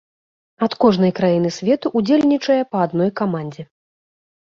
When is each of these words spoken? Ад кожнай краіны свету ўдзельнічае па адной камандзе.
Ад 0.67 0.75
кожнай 0.85 1.11
краіны 1.19 1.51
свету 1.57 1.91
ўдзельнічае 2.01 2.57
па 2.73 2.77
адной 2.87 3.13
камандзе. 3.21 3.63